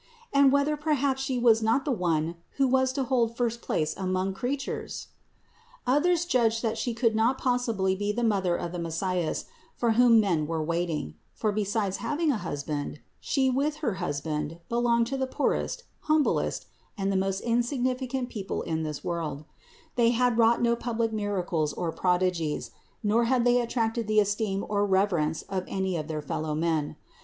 [0.33, 4.33] And whether perhaps She was not the one who was to hold first place among
[4.33, 5.09] creatures?
[5.85, 5.95] 328.
[6.15, 9.45] Others judged that She could not possibly be the Mother of the Messias,
[9.75, 15.05] for whom men were waiting; for besides having a husband, She with her husband belonged
[15.05, 16.65] to the poorest, humblest,
[16.97, 19.45] and the most insig nificant people in this world:
[19.97, 22.71] they had wrought no public miracles or prodigies,
[23.03, 26.95] nor had they attracted the esteem or reverence of any of their fellowmen.